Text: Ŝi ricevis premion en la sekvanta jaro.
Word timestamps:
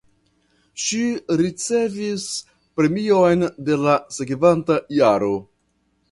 Ŝi 0.83 1.01
ricevis 1.41 2.23
premion 2.79 3.47
en 3.49 3.75
la 3.83 3.93
sekvanta 4.17 4.79
jaro. 5.01 5.29